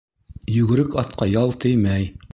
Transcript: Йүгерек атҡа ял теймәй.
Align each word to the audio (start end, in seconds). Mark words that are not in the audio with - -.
Йүгерек 0.53 0.97
атҡа 1.03 1.31
ял 1.35 1.57
теймәй. 1.67 2.13